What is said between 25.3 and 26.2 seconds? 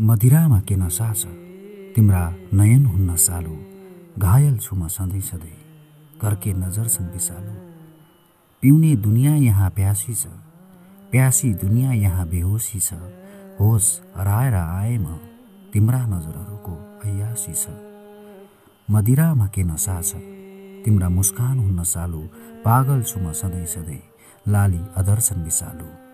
विषालु।